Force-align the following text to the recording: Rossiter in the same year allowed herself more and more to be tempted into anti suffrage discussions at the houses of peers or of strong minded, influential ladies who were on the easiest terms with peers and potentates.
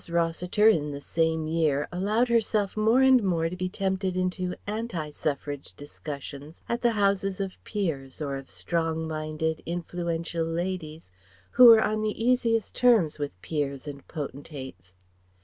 Rossiter 0.09 0.67
in 0.67 0.89
the 0.89 0.99
same 0.99 1.45
year 1.45 1.87
allowed 1.91 2.27
herself 2.27 2.75
more 2.75 3.01
and 3.01 3.21
more 3.21 3.49
to 3.49 3.55
be 3.55 3.69
tempted 3.69 4.17
into 4.17 4.55
anti 4.65 5.11
suffrage 5.11 5.75
discussions 5.75 6.63
at 6.67 6.81
the 6.81 6.93
houses 6.93 7.39
of 7.39 7.63
peers 7.63 8.19
or 8.19 8.35
of 8.35 8.49
strong 8.49 9.07
minded, 9.07 9.61
influential 9.63 10.43
ladies 10.47 11.11
who 11.51 11.65
were 11.65 11.83
on 11.83 12.01
the 12.01 12.19
easiest 12.19 12.73
terms 12.75 13.19
with 13.19 13.39
peers 13.43 13.87
and 13.87 14.07
potentates. 14.07 14.95